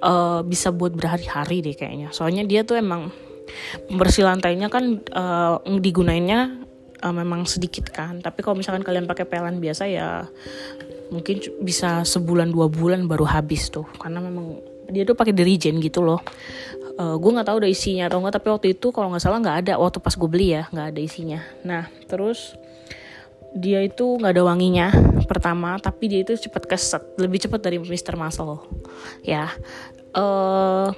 uh, 0.00 0.40
bisa 0.42 0.72
buat 0.72 0.96
berhari-hari 0.96 1.60
deh 1.60 1.76
kayaknya. 1.76 2.08
Soalnya 2.16 2.42
dia 2.48 2.64
tuh 2.64 2.80
emang 2.80 3.12
bersih 3.92 4.24
lantainya 4.24 4.72
kan 4.72 5.04
uh, 5.12 5.60
digunainnya 5.78 6.64
uh, 7.04 7.14
memang 7.14 7.44
sedikit 7.44 7.92
kan. 7.92 8.24
Tapi 8.24 8.40
kalau 8.40 8.56
misalkan 8.56 8.80
kalian 8.80 9.04
pakai 9.04 9.28
pelan 9.28 9.60
biasa 9.60 9.84
ya 9.84 10.24
mungkin 11.12 11.42
bisa 11.60 12.06
sebulan 12.06 12.48
dua 12.54 12.72
bulan 12.72 13.04
baru 13.04 13.28
habis 13.28 13.68
tuh. 13.68 13.84
Karena 14.00 14.24
memang 14.24 14.70
dia 14.90 15.06
tuh 15.06 15.14
pakai 15.14 15.30
dirijen 15.30 15.78
gitu 15.78 16.02
loh 16.02 16.18
uh, 17.00 17.16
gue 17.16 17.30
nggak 17.32 17.48
tahu 17.48 17.58
ada 17.64 17.70
isinya 17.70 18.04
atau 18.12 18.20
enggak 18.20 18.36
tapi 18.36 18.48
waktu 18.52 18.66
itu 18.76 18.92
kalau 18.92 19.08
nggak 19.08 19.24
salah 19.24 19.40
nggak 19.40 19.58
ada 19.66 19.72
waktu 19.80 19.98
pas 20.04 20.12
gue 20.12 20.28
beli 20.28 20.48
ya 20.60 20.68
nggak 20.68 20.86
ada 20.92 21.00
isinya 21.00 21.40
nah 21.64 21.88
terus 22.04 22.54
dia 23.56 23.82
itu 23.82 24.04
nggak 24.20 24.36
ada 24.36 24.44
wanginya 24.46 24.88
pertama 25.26 25.74
tapi 25.80 26.06
dia 26.06 26.22
itu 26.22 26.38
cepat 26.38 26.70
keset 26.70 27.02
lebih 27.18 27.42
cepat 27.42 27.60
dari 27.64 27.82
Mr. 27.82 28.14
Muscle 28.14 28.62
ya 29.26 29.50
uh, 30.14 30.92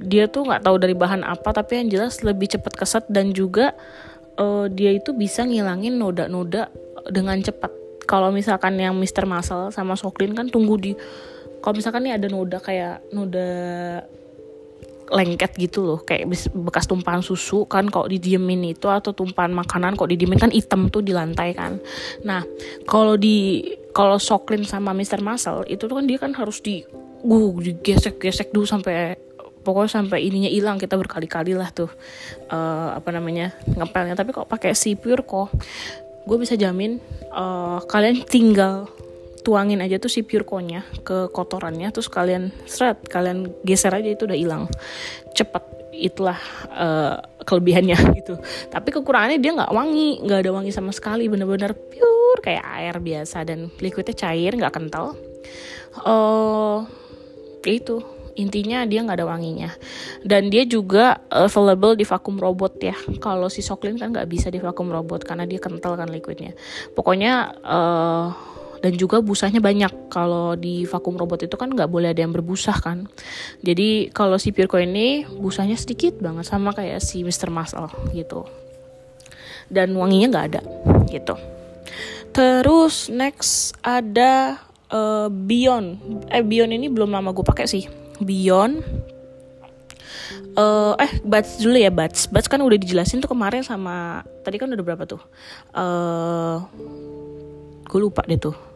dia 0.00 0.24
tuh 0.32 0.48
nggak 0.48 0.64
tahu 0.64 0.76
dari 0.80 0.96
bahan 0.96 1.20
apa 1.20 1.52
tapi 1.52 1.84
yang 1.84 1.88
jelas 1.92 2.24
lebih 2.24 2.48
cepat 2.48 2.72
keset 2.72 3.04
dan 3.12 3.36
juga 3.36 3.76
uh, 4.40 4.72
dia 4.72 4.96
itu 4.96 5.12
bisa 5.12 5.44
ngilangin 5.44 6.00
noda-noda 6.00 6.72
dengan 7.12 7.36
cepat 7.44 7.68
kalau 8.08 8.32
misalkan 8.32 8.80
yang 8.80 8.96
Mr. 8.96 9.28
Muscle 9.28 9.68
sama 9.68 10.00
Soklin 10.00 10.32
kan 10.32 10.48
tunggu 10.48 10.80
di 10.80 10.92
kalau 11.60 11.76
misalkan 11.76 12.08
nih 12.08 12.16
ada 12.16 12.28
noda 12.32 12.56
kayak 12.56 13.04
noda 13.12 13.52
lengket 15.10 15.58
gitu 15.58 15.82
loh 15.82 16.00
kayak 16.06 16.30
bekas 16.54 16.86
tumpahan 16.86 17.20
susu 17.20 17.66
kan 17.66 17.90
kalau 17.90 18.06
didiemin 18.06 18.62
itu 18.70 18.86
atau 18.86 19.10
tumpahan 19.10 19.50
makanan 19.50 19.98
kok 19.98 20.06
didiemin 20.06 20.38
kan 20.38 20.54
hitam 20.54 20.86
tuh 20.86 21.02
di 21.02 21.10
lantai 21.10 21.50
kan 21.52 21.82
nah 22.22 22.46
kalau 22.86 23.18
di 23.18 23.66
kalau 23.90 24.22
Soklin 24.22 24.62
sama 24.62 24.94
Mr. 24.94 25.18
Muscle 25.18 25.66
itu 25.66 25.90
tuh 25.90 25.98
kan 25.98 26.06
dia 26.06 26.18
kan 26.22 26.30
harus 26.38 26.62
di 26.62 26.86
uh 27.26 27.52
digesek-gesek 27.58 28.54
dulu 28.54 28.64
sampai 28.64 29.18
pokoknya 29.60 29.90
sampai 30.00 30.24
ininya 30.24 30.48
hilang 30.48 30.80
kita 30.80 30.96
berkali-kali 30.96 31.52
lah 31.52 31.68
tuh 31.74 31.90
uh, 32.48 32.96
apa 32.96 33.10
namanya 33.12 33.52
ngepelnya 33.66 34.16
tapi 34.16 34.32
kok 34.32 34.48
pakai 34.48 34.72
si 34.72 34.96
pure 34.96 35.26
kok 35.26 35.52
gue 36.24 36.36
bisa 36.40 36.56
jamin 36.56 37.02
uh, 37.34 37.82
kalian 37.84 38.24
tinggal 38.24 38.88
tuangin 39.40 39.80
aja 39.80 39.96
tuh 39.96 40.12
si 40.12 40.20
pure 40.22 40.44
konya 40.44 40.84
ke 41.04 41.32
kotorannya 41.32 41.88
terus 41.90 42.08
kalian 42.12 42.52
seret 42.64 43.04
kalian 43.08 43.50
geser 43.64 43.92
aja 43.92 44.08
itu 44.08 44.24
udah 44.28 44.38
hilang. 44.38 44.64
Cepet 45.32 45.80
itulah 46.00 46.38
uh, 46.72 47.20
kelebihannya 47.44 47.96
gitu. 48.18 48.40
Tapi 48.72 48.88
kekurangannya 48.90 49.38
dia 49.38 49.52
nggak 49.52 49.72
wangi 49.72 50.24
nggak 50.24 50.40
ada 50.46 50.50
wangi 50.56 50.72
sama 50.72 50.90
sekali 50.96 51.28
bener-bener 51.28 51.76
pure 51.76 52.40
kayak 52.40 52.64
air 52.80 52.96
biasa 52.98 53.44
dan 53.44 53.68
liquidnya 53.78 54.16
cair 54.16 54.52
nggak 54.56 54.74
kental. 54.74 55.14
Uh, 56.06 56.86
itu 57.66 58.00
intinya 58.38 58.88
dia 58.88 59.04
nggak 59.04 59.18
ada 59.20 59.28
wanginya. 59.28 59.70
Dan 60.24 60.48
dia 60.48 60.64
juga 60.64 61.20
available 61.28 61.98
di 61.98 62.08
vakum 62.08 62.40
robot 62.40 62.72
ya. 62.80 62.96
Kalau 63.20 63.52
si 63.52 63.60
Soklin 63.60 64.00
kan 64.00 64.14
nggak 64.14 64.28
bisa 64.30 64.48
di 64.48 64.62
vakum 64.62 64.88
robot 64.88 65.26
karena 65.28 65.44
dia 65.44 65.60
kental 65.60 65.98
kan 66.00 66.08
liquidnya. 66.08 66.56
Pokoknya 66.96 67.52
uh, 67.60 68.26
dan 68.80 68.96
juga 68.96 69.20
busanya 69.20 69.60
banyak. 69.60 70.08
Kalau 70.08 70.56
di 70.56 70.88
vakum 70.88 71.14
robot 71.16 71.44
itu 71.44 71.56
kan 71.56 71.70
nggak 71.70 71.88
boleh 71.88 72.12
ada 72.12 72.24
yang 72.24 72.32
berbusa 72.32 72.72
kan. 72.76 73.06
Jadi 73.60 74.08
kalau 74.10 74.40
si 74.40 74.50
Purko 74.50 74.80
ini 74.80 75.28
busanya 75.28 75.76
sedikit 75.76 76.16
banget 76.18 76.48
sama 76.48 76.72
kayak 76.72 77.04
si 77.04 77.22
Mr. 77.22 77.52
Muscle 77.52 77.88
gitu. 78.16 78.48
Dan 79.70 79.94
wanginya 79.94 80.32
nggak 80.32 80.46
ada 80.50 80.60
gitu. 81.12 81.36
Terus 82.32 83.12
next 83.12 83.76
ada 83.84 84.58
uh, 84.90 85.28
Beyond 85.28 85.88
eh 86.32 86.42
Beyond 86.42 86.72
ini 86.74 86.86
belum 86.88 87.12
lama 87.12 87.30
gue 87.36 87.44
pakai 87.44 87.68
sih. 87.68 87.84
Beyond 88.20 88.80
uh, 90.56 90.94
eh 90.96 91.12
Buds 91.20 91.60
dulu 91.60 91.76
ya 91.76 91.92
Buds. 91.92 92.32
Buds 92.32 92.48
kan 92.48 92.64
udah 92.64 92.80
dijelasin 92.80 93.20
tuh 93.20 93.30
kemarin 93.30 93.60
sama 93.60 94.24
tadi 94.42 94.56
kan 94.56 94.72
udah 94.72 94.84
berapa 94.84 95.04
tuh? 95.04 95.22
Uh, 95.76 95.84
eh, 95.84 96.58
gue 97.90 97.98
lupa 97.98 98.22
deh 98.22 98.38
tuh 98.38 98.69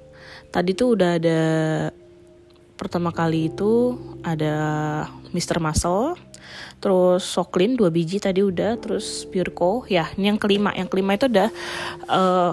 tadi 0.55 0.71
tuh 0.79 0.95
udah 0.95 1.19
ada 1.19 1.41
pertama 2.79 3.11
kali 3.11 3.51
itu 3.51 3.99
ada 4.23 4.55
Mr. 5.35 5.59
Muscle 5.59 6.15
terus 6.79 7.27
Soklin 7.27 7.75
dua 7.75 7.91
biji 7.91 8.23
tadi 8.23 8.45
udah 8.45 8.79
terus 8.79 9.27
Pureco 9.27 9.83
ya 9.91 10.07
ini 10.15 10.31
yang 10.31 10.39
kelima. 10.39 10.71
Yang 10.77 10.89
kelima 10.95 11.19
itu 11.19 11.27
udah 11.27 11.49
uh, 12.07 12.53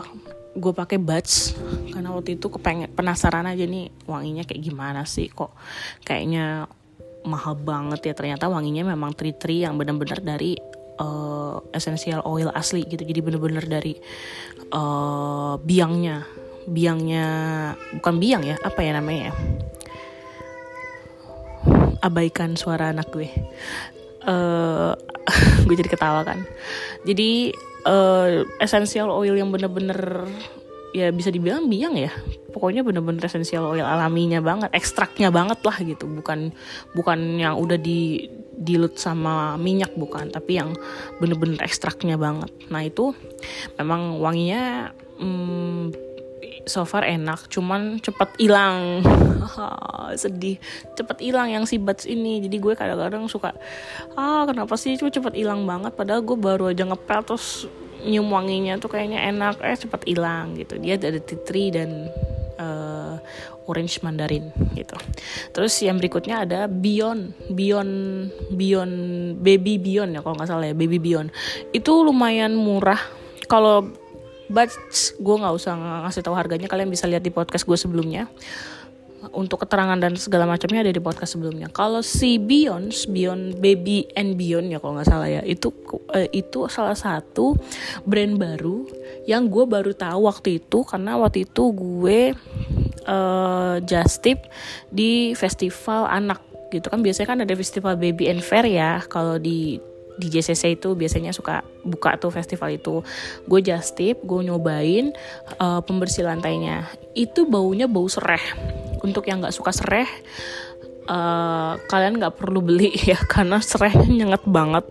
gue 0.51 0.73
pakai 0.73 0.97
buds 0.97 1.53
karena 1.93 2.09
waktu 2.11 2.35
itu 2.39 2.47
kepengen 2.51 2.91
penasaran 2.91 3.47
aja 3.47 3.63
nih 3.63 3.87
wanginya 4.03 4.43
kayak 4.43 4.67
gimana 4.67 5.07
sih 5.07 5.31
kok 5.31 5.55
kayaknya 6.07 6.65
mahal 7.27 7.53
banget 7.53 8.07
ya. 8.07 8.13
Ternyata 8.17 8.49
wanginya 8.49 8.87
memang 8.87 9.13
tri 9.13 9.35
tri 9.35 9.61
yang 9.67 9.77
benar-benar 9.77 10.23
dari 10.23 10.57
uh, 10.97 11.59
essential 11.75 12.23
oil 12.23 12.49
asli 12.55 12.87
gitu. 12.87 13.03
Jadi 13.03 13.19
benar-benar 13.19 13.67
dari 13.67 13.99
uh, 14.71 15.59
biangnya 15.59 16.40
biangnya 16.69 17.25
bukan 17.97 18.15
biang 18.21 18.43
ya 18.45 18.55
apa 18.61 18.79
ya 18.81 18.91
namanya 18.97 19.31
ya? 19.31 19.33
Abaikan 22.01 22.57
suara 22.57 22.89
anak 22.89 23.13
gue. 23.13 23.29
Uh, 24.25 24.93
gue 25.65 25.75
jadi 25.77 25.89
ketawa 25.89 26.25
kan. 26.25 26.41
Jadi 27.05 27.53
uh, 27.85 28.45
essential 28.61 29.09
oil 29.09 29.37
yang 29.37 29.49
bener-bener 29.49 30.29
ya 30.91 31.09
bisa 31.09 31.31
dibilang 31.31 31.71
biang 31.71 31.95
ya. 31.95 32.11
Pokoknya 32.51 32.83
bener-bener 32.83 33.23
essential 33.23 33.63
oil 33.63 33.87
alaminya 33.87 34.43
banget 34.43 34.75
ekstraknya 34.75 35.31
banget 35.31 35.61
lah 35.63 35.77
gitu. 35.79 36.05
Bukan 36.09 36.51
bukan 36.97 37.19
yang 37.39 37.55
udah 37.55 37.79
di 37.79 38.27
dilut 38.57 38.99
sama 38.99 39.55
minyak 39.55 39.93
bukan. 39.95 40.29
Tapi 40.29 40.59
yang 40.59 40.75
bener-bener 41.17 41.61
ekstraknya 41.63 42.19
banget. 42.19 42.51
Nah 42.69 42.81
itu 42.83 43.15
memang 43.79 44.19
wanginya 44.19 44.91
hmm, 45.21 46.10
so 46.65 46.85
far 46.85 47.05
enak 47.05 47.49
cuman 47.49 47.97
cepet 48.01 48.29
hilang. 48.37 49.01
Sedih. 50.21 50.61
Cepet 50.93 51.17
hilang 51.23 51.49
yang 51.49 51.65
si 51.65 51.81
buds 51.81 52.05
ini. 52.05 52.41
Jadi 52.43 52.57
gue 52.61 52.73
kadang-kadang 52.77 53.25
suka 53.31 53.55
ah 54.17 54.43
kenapa 54.45 54.77
sih 54.77 54.97
cuma 54.97 55.09
cepet 55.09 55.33
hilang 55.37 55.65
banget? 55.65 55.95
Padahal 55.95 56.21
gue 56.21 56.37
baru 56.37 56.71
aja 56.71 56.85
ngepel 56.85 57.21
terus 57.25 57.65
nyium 58.01 58.29
wanginya 58.33 58.77
tuh 58.77 58.89
kayaknya 58.91 59.25
enak. 59.29 59.61
Eh 59.61 59.77
cepat 59.77 60.05
hilang 60.05 60.57
gitu. 60.57 60.77
Dia 60.77 60.97
ada 60.97 61.19
titri 61.21 61.73
dan 61.73 62.09
uh, 62.61 63.17
orange 63.69 64.01
mandarin 64.01 64.49
gitu. 64.73 64.97
Terus 65.53 65.73
yang 65.81 65.97
berikutnya 65.97 66.45
ada 66.45 66.59
Beyond 66.69 67.53
Beyond 67.53 67.93
Beyond 68.53 68.95
Baby 69.41 69.77
Beyond 69.77 70.17
ya 70.17 70.21
kalau 70.21 70.35
nggak 70.37 70.49
salah 70.49 70.65
ya 70.69 70.75
Baby 70.77 70.97
Beyond. 71.01 71.29
Itu 71.73 72.05
lumayan 72.05 72.57
murah. 72.57 72.99
Kalau 73.49 74.00
but 74.51 74.69
gue 75.17 75.35
nggak 75.39 75.53
usah 75.55 75.73
ngasih 76.05 76.21
tahu 76.21 76.35
harganya. 76.35 76.67
Kalian 76.67 76.91
bisa 76.91 77.07
lihat 77.07 77.23
di 77.23 77.31
podcast 77.31 77.63
gue 77.63 77.79
sebelumnya. 77.79 78.27
Untuk 79.31 79.61
keterangan 79.61 80.01
dan 80.01 80.17
segala 80.17 80.49
macamnya 80.49 80.81
ada 80.81 80.89
di 80.89 80.97
podcast 80.97 81.37
sebelumnya. 81.37 81.69
Kalau 81.69 82.01
si 82.01 82.41
Beyond, 82.41 82.89
Beyond 83.13 83.61
Baby 83.61 84.09
and 84.17 84.33
Beyond 84.33 84.73
ya 84.73 84.81
kalau 84.81 84.97
nggak 84.97 85.07
salah 85.13 85.29
ya, 85.29 85.45
itu 85.45 85.69
uh, 85.93 86.25
itu 86.33 86.65
salah 86.73 86.97
satu 86.97 87.53
brand 88.01 88.41
baru 88.41 88.81
yang 89.29 89.45
gue 89.45 89.69
baru 89.69 89.93
tahu 89.93 90.25
waktu 90.25 90.57
itu. 90.57 90.81
Karena 90.81 91.21
waktu 91.21 91.45
itu 91.45 91.63
gue 91.69 92.33
uh, 93.05 93.77
just 93.85 94.25
tip 94.25 94.41
di 94.89 95.37
festival 95.37 96.09
anak 96.09 96.41
gitu 96.73 96.89
kan. 96.89 97.05
Biasanya 97.05 97.27
kan 97.29 97.39
ada 97.45 97.53
festival 97.53 98.01
baby 98.01 98.25
and 98.25 98.41
fair 98.41 98.65
ya 98.65 99.05
kalau 99.05 99.37
di 99.37 99.77
di 100.21 100.29
JCC 100.29 100.77
itu 100.77 100.93
biasanya 100.93 101.33
suka 101.33 101.65
buka 101.81 102.21
tuh 102.21 102.29
festival 102.29 102.69
itu. 102.69 103.01
Gue 103.49 103.65
just 103.65 103.97
tip 103.97 104.21
gue 104.21 104.45
nyobain 104.45 105.09
uh, 105.57 105.81
pembersih 105.81 106.29
lantainya. 106.29 106.85
Itu 107.17 107.49
baunya 107.49 107.89
bau 107.89 108.05
sereh. 108.05 108.41
Untuk 109.01 109.25
yang 109.25 109.41
nggak 109.41 109.57
suka 109.57 109.73
sereh 109.73 110.05
uh, 111.09 111.81
kalian 111.89 112.21
nggak 112.21 112.37
perlu 112.37 112.61
beli 112.61 112.93
ya 113.11 113.17
karena 113.17 113.57
serehnya 113.57 114.05
nyengat 114.05 114.45
banget. 114.45 114.85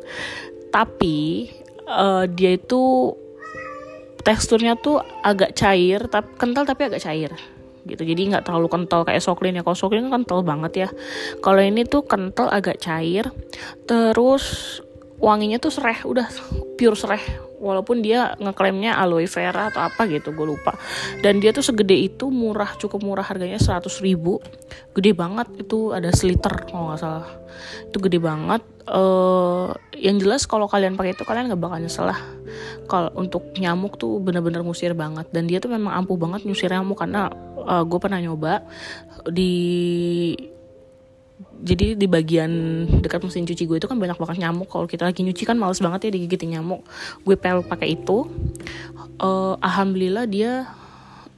Tapi 0.74 1.46
uh, 1.86 2.26
dia 2.26 2.58
itu 2.58 3.14
teksturnya 4.20 4.76
tuh 4.76 5.00
agak 5.24 5.56
cair 5.56 6.04
tapi 6.10 6.28
kental 6.36 6.66
tapi 6.66 6.90
agak 6.90 7.00
cair 7.00 7.32
gitu. 7.88 8.02
Jadi 8.04 8.20
nggak 8.34 8.44
terlalu 8.44 8.68
kental 8.68 9.08
kayak 9.08 9.24
soklin 9.24 9.56
ya. 9.56 9.64
Kalau 9.64 9.78
soklin 9.78 10.08
kan 10.08 10.22
kental 10.22 10.44
banget 10.44 10.72
ya. 10.86 10.88
Kalau 11.40 11.60
ini 11.62 11.88
tuh 11.88 12.04
kental 12.04 12.52
agak 12.52 12.80
cair. 12.82 13.32
Terus 13.88 14.78
wanginya 15.20 15.60
tuh 15.60 15.70
sereh 15.70 16.00
udah 16.02 16.26
pure 16.80 16.96
sereh. 16.96 17.22
Walaupun 17.60 18.00
dia 18.00 18.32
ngeklaimnya 18.40 18.96
aloe 18.96 19.28
vera 19.28 19.68
atau 19.68 19.84
apa 19.84 20.08
gitu 20.08 20.32
gue 20.32 20.48
lupa. 20.48 20.72
Dan 21.20 21.44
dia 21.44 21.52
tuh 21.52 21.60
segede 21.60 21.92
itu 21.92 22.32
murah 22.32 22.72
cukup 22.80 23.04
murah 23.04 23.20
harganya 23.20 23.60
100 23.60 23.84
ribu. 24.00 24.40
Gede 24.96 25.12
banget 25.12 25.44
itu 25.60 25.92
ada 25.92 26.08
seliter 26.08 26.64
kalau 26.64 26.88
nggak 26.88 27.00
salah. 27.04 27.28
Itu 27.92 28.00
gede 28.00 28.16
banget. 28.16 28.64
Uh, 28.88 29.76
yang 29.92 30.16
jelas 30.16 30.48
kalau 30.48 30.66
kalian 30.72 30.96
pakai 30.96 31.12
itu 31.12 31.22
kalian 31.28 31.52
nggak 31.52 31.60
bakal 31.60 31.78
nyesel 31.84 32.08
lah. 32.08 32.20
Kalau 32.88 33.12
untuk 33.20 33.52
nyamuk 33.60 34.00
tuh 34.00 34.24
bener-bener 34.24 34.64
ngusir 34.64 34.96
banget. 34.96 35.28
Dan 35.28 35.44
dia 35.44 35.60
tuh 35.60 35.68
memang 35.68 36.00
ampuh 36.00 36.16
banget 36.16 36.48
ngusir 36.48 36.72
nyamuk 36.72 36.96
karena 36.96 37.28
uh, 37.60 37.84
gue 37.84 37.98
pernah 38.00 38.24
nyoba 38.24 38.64
di 39.28 39.52
jadi 41.60 41.96
di 41.96 42.04
bagian 42.04 42.52
dekat 43.00 43.24
mesin 43.24 43.48
cuci 43.48 43.64
gue 43.64 43.76
itu 43.80 43.88
kan 43.88 43.96
banyak 43.96 44.16
banget 44.16 44.44
nyamuk. 44.44 44.68
Kalau 44.68 44.84
kita 44.84 45.08
lagi 45.08 45.24
nyuci 45.24 45.48
kan 45.48 45.56
males 45.56 45.80
banget 45.80 46.08
ya 46.08 46.10
digigitin 46.12 46.56
nyamuk. 46.56 46.84
Gue 47.24 47.36
pel 47.36 47.64
pakai 47.64 47.96
itu. 47.96 48.28
Uh, 49.20 49.56
alhamdulillah 49.60 50.28
dia 50.28 50.68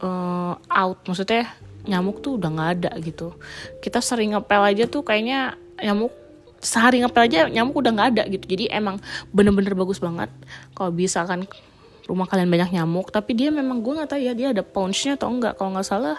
uh, 0.02 0.54
out. 0.58 0.98
Maksudnya 1.06 1.50
nyamuk 1.86 2.18
tuh 2.22 2.38
udah 2.38 2.50
nggak 2.50 2.70
ada 2.78 2.90
gitu. 2.98 3.34
Kita 3.78 4.02
sering 4.02 4.34
ngepel 4.34 4.62
aja 4.62 4.84
tuh 4.90 5.06
kayaknya 5.06 5.54
nyamuk 5.78 6.10
sehari 6.62 7.02
ngepel 7.02 7.22
aja 7.26 7.50
nyamuk 7.50 7.74
udah 7.78 7.90
nggak 7.94 8.08
ada 8.18 8.22
gitu. 8.30 8.44
Jadi 8.46 8.64
emang 8.74 8.98
bener-bener 9.30 9.74
bagus 9.78 10.02
banget. 10.02 10.30
Kalau 10.74 10.90
bisa 10.90 11.22
kan 11.26 11.46
rumah 12.10 12.26
kalian 12.26 12.50
banyak 12.50 12.74
nyamuk. 12.74 13.10
Tapi 13.14 13.38
dia 13.38 13.54
memang 13.54 13.82
gue 13.82 14.02
nggak 14.02 14.18
tahu 14.18 14.22
ya 14.22 14.34
dia 14.34 14.50
ada 14.50 14.66
pouchnya 14.66 15.14
atau 15.14 15.30
enggak 15.30 15.58
kalau 15.58 15.74
nggak 15.78 15.86
salah 15.86 16.18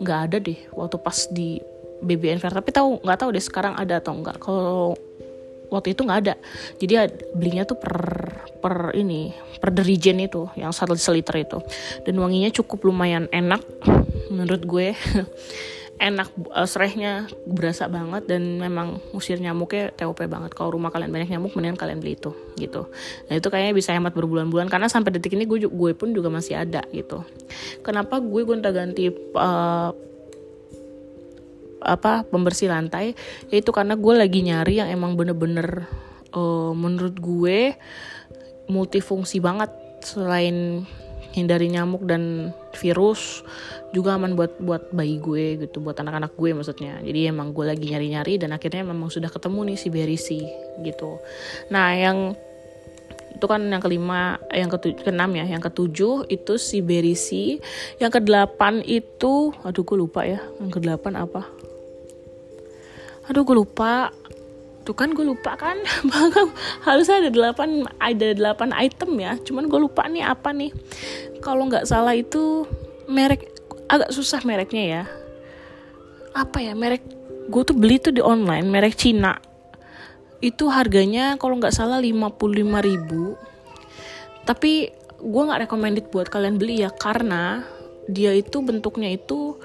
nggak 0.00 0.18
ada 0.28 0.36
deh 0.40 0.56
waktu 0.72 0.96
pas 0.96 1.28
di 1.28 1.60
BBN 2.00 2.40
Fair. 2.40 2.52
Tapi 2.56 2.70
tahu 2.72 3.00
nggak 3.04 3.18
tahu 3.20 3.30
deh 3.32 3.44
sekarang 3.44 3.74
ada 3.76 4.00
atau 4.00 4.12
enggak 4.16 4.36
kalau 4.40 4.98
waktu 5.70 5.94
itu 5.94 6.02
nggak 6.02 6.20
ada. 6.26 6.34
Jadi 6.76 6.94
belinya 7.32 7.64
tuh 7.64 7.78
per 7.78 7.96
per 8.60 8.92
ini 8.92 9.32
per 9.62 9.72
derijen 9.72 10.20
itu 10.20 10.50
yang 10.58 10.74
satu 10.74 10.98
seliter 10.98 11.38
itu. 11.40 11.58
Dan 12.04 12.18
wanginya 12.20 12.50
cukup 12.52 12.90
lumayan 12.90 13.30
enak 13.30 13.62
menurut 14.28 14.62
gue. 14.66 14.92
Enak 16.00 16.32
uh, 16.56 16.64
serehnya 16.64 17.28
berasa 17.44 17.84
banget 17.84 18.24
dan 18.24 18.56
memang 18.56 19.04
musir 19.12 19.36
nyamuknya 19.36 19.92
TOP 19.92 20.24
banget. 20.24 20.56
Kalau 20.56 20.72
rumah 20.72 20.88
kalian 20.88 21.12
banyak 21.12 21.28
nyamuk 21.28 21.52
mendingan 21.52 21.76
kalian 21.76 22.00
beli 22.00 22.16
itu 22.16 22.32
gitu. 22.56 22.88
Nah 23.28 23.36
itu 23.36 23.52
kayaknya 23.52 23.76
bisa 23.76 23.92
hemat 23.92 24.16
berbulan-bulan 24.16 24.72
karena 24.72 24.88
sampai 24.88 25.12
detik 25.12 25.36
ini 25.36 25.44
gue 25.44 25.68
gue 25.68 25.92
pun 25.92 26.16
juga 26.16 26.32
masih 26.32 26.56
ada 26.56 26.88
gitu. 26.96 27.20
Kenapa 27.84 28.16
gue 28.16 28.42
gonta 28.48 28.72
ganti 28.72 29.12
uh, 29.12 29.92
apa 31.80 32.24
pembersih 32.28 32.68
lantai 32.68 33.16
yaitu 33.48 33.72
karena 33.72 33.96
gue 33.96 34.14
lagi 34.14 34.40
nyari 34.44 34.84
yang 34.84 34.88
emang 34.92 35.16
bener-bener 35.16 35.88
uh, 36.36 36.72
menurut 36.76 37.16
gue 37.18 37.74
multifungsi 38.70 39.42
banget 39.42 39.72
selain 40.00 40.86
hindari 41.30 41.70
nyamuk 41.70 42.02
dan 42.10 42.50
virus 42.74 43.46
juga 43.94 44.18
aman 44.18 44.34
buat 44.34 44.58
buat 44.58 44.90
bayi 44.90 45.22
gue 45.22 45.62
gitu 45.66 45.82
buat 45.82 45.98
anak-anak 45.98 46.34
gue 46.34 46.50
maksudnya. 46.54 46.98
Jadi 47.02 47.30
emang 47.30 47.54
gue 47.54 47.66
lagi 47.66 47.86
nyari-nyari 47.90 48.38
dan 48.38 48.50
akhirnya 48.54 48.82
memang 48.82 49.10
sudah 49.10 49.30
ketemu 49.30 49.74
nih 49.74 49.78
si 49.78 49.88
berisi 49.90 50.40
gitu. 50.82 51.22
Nah 51.70 51.94
yang 51.94 52.34
itu 53.30 53.46
kan 53.46 53.62
yang 53.62 53.80
kelima 53.80 54.36
yang 54.52 54.68
ketujuh 54.68 55.00
keenam 55.06 55.32
ya 55.32 55.46
yang 55.48 55.62
ketujuh 55.62 56.28
itu 56.28 56.60
si 56.60 56.84
berisi 56.84 57.56
yang 57.96 58.12
kedelapan 58.12 58.84
itu 58.84 59.54
aduh 59.64 59.80
gue 59.80 59.96
lupa 59.96 60.28
ya 60.28 60.44
yang 60.60 60.68
kedelapan 60.68 61.24
apa 61.24 61.48
aduh 63.30 63.46
gue 63.46 63.56
lupa. 63.62 64.10
Tuh 64.82 64.96
kan 64.96 65.14
gue 65.14 65.22
lupa 65.22 65.54
kan? 65.54 65.78
Harusnya 66.86 67.22
ada 67.22 67.30
delapan 67.30 67.86
ada 68.02 68.34
delapan 68.34 68.74
item 68.74 69.10
ya. 69.22 69.38
Cuman 69.38 69.70
gue 69.70 69.78
lupa 69.78 70.10
nih 70.10 70.26
apa 70.26 70.50
nih. 70.50 70.74
Kalau 71.38 71.70
nggak 71.70 71.86
salah 71.86 72.18
itu 72.18 72.66
merek 73.06 73.46
agak 73.86 74.10
susah 74.10 74.42
mereknya 74.42 74.84
ya. 74.84 75.02
Apa 76.34 76.58
ya 76.58 76.74
merek 76.74 77.06
gue 77.46 77.62
tuh 77.62 77.76
beli 77.78 78.02
tuh 78.02 78.10
di 78.10 78.18
online 78.18 78.66
merek 78.66 78.98
Cina. 78.98 79.38
Itu 80.42 80.66
harganya 80.66 81.38
kalau 81.38 81.54
nggak 81.62 81.76
salah 81.76 82.02
55 82.02 82.34
ribu. 82.82 83.38
Tapi 84.42 84.90
gue 85.20 85.42
nggak 85.46 85.70
recommended 85.70 86.06
buat 86.10 86.26
kalian 86.26 86.58
beli 86.58 86.82
ya 86.82 86.90
karena 86.90 87.62
dia 88.10 88.34
itu 88.34 88.58
bentuknya 88.60 89.14
itu 89.14 89.56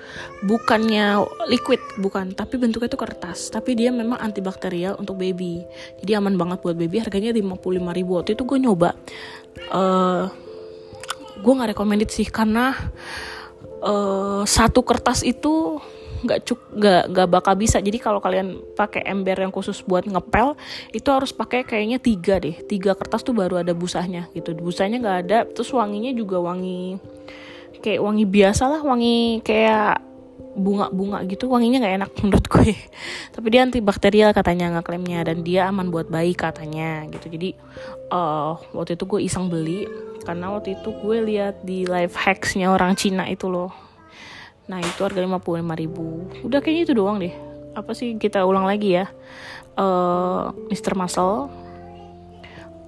bukannya 0.46 1.25
liquid 1.50 1.82
bukan 2.00 2.32
tapi 2.38 2.62
bentuknya 2.62 2.88
itu 2.88 3.00
kertas. 3.00 3.50
Tapi 3.50 3.74
dia 3.74 3.90
memang 3.90 4.22
antibakterial 4.22 4.96
untuk 5.02 5.18
baby. 5.20 5.66
Jadi 6.00 6.12
aman 6.16 6.38
banget 6.38 6.62
buat 6.62 6.78
baby 6.78 7.02
harganya 7.02 7.34
55 7.34 7.98
ribu. 7.98 8.12
Waktu 8.22 8.38
itu 8.38 8.44
gue 8.46 8.58
nyoba 8.62 8.94
uh, 9.74 10.30
gue 11.36 11.54
nggak 11.54 11.75
recommended 11.75 12.10
sih 12.14 12.28
karena 12.30 12.74
uh, 13.84 14.44
satu 14.48 14.82
kertas 14.86 15.25
itu 15.25 15.82
nggak 16.25 16.42
cuk 16.42 16.60
nggak 16.74 17.04
nggak 17.14 17.28
bakal 17.30 17.54
bisa. 17.54 17.78
Jadi 17.78 18.02
kalau 18.02 18.18
kalian 18.18 18.58
pakai 18.74 19.06
ember 19.06 19.38
yang 19.38 19.54
khusus 19.54 19.86
buat 19.86 20.10
ngepel 20.10 20.58
itu 20.90 21.06
harus 21.14 21.30
pakai 21.30 21.62
kayaknya 21.62 22.02
tiga 22.02 22.42
deh. 22.42 22.58
Tiga 22.66 22.98
kertas 22.98 23.22
tuh 23.22 23.38
baru 23.38 23.62
ada 23.62 23.78
busanya 23.78 24.25
gitu. 24.34 24.58
Busanya 24.58 24.98
nggak 24.98 25.18
ada 25.28 25.40
terus 25.46 25.70
wanginya 25.70 26.10
juga 26.18 26.42
wangi 26.42 26.98
kayak 27.84 28.03
wangi 28.03 28.25
biasa 28.27 28.63
lah 28.70 28.82
wangi 28.84 29.41
kayak 29.41 30.05
bunga-bunga 30.55 31.22
gitu. 31.27 31.51
Wanginya 31.51 31.84
nggak 31.84 31.96
enak 32.01 32.12
menurut 32.24 32.46
gue. 32.48 32.72
Tapi 33.36 33.48
dia 33.51 33.62
antibakterial 33.67 34.32
katanya 34.32 34.79
ngeklaimnya. 34.79 35.27
Dan 35.27 35.44
dia 35.44 35.67
aman 35.67 35.91
buat 35.91 36.08
bayi 36.08 36.34
katanya 36.34 37.03
gitu. 37.12 37.27
Jadi 37.27 37.53
uh, 38.10 38.55
waktu 38.72 38.96
itu 38.96 39.03
gue 39.05 39.20
iseng 39.27 39.51
beli. 39.51 39.86
Karena 40.24 40.55
waktu 40.55 40.79
itu 40.79 40.89
gue 40.89 41.17
lihat 41.22 41.62
di 41.62 41.86
live 41.86 42.15
hacksnya 42.15 42.72
orang 42.72 42.98
Cina 42.98 43.29
itu 43.29 43.46
loh. 43.51 43.70
Nah 44.65 44.82
itu 44.82 45.05
harga 45.05 45.22
55 45.22 45.46
ribu. 45.77 46.25
Udah 46.41 46.63
kayaknya 46.63 46.84
itu 46.89 46.94
doang 46.98 47.22
deh. 47.22 47.36
Apa 47.75 47.94
sih 47.94 48.17
kita 48.17 48.41
ulang 48.48 48.65
lagi 48.65 48.98
ya. 48.98 49.05
Uh, 49.77 50.50
Mr. 50.72 50.98
Muscle. 50.98 51.51